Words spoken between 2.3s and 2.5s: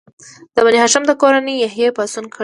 کړی و.